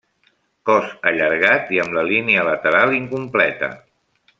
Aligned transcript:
Cos 0.69 0.87
allargat 1.11 1.71
i 1.77 1.81
amb 1.85 1.95
la 1.99 2.05
línia 2.13 2.49
lateral 2.51 2.99
incompleta. 3.05 3.75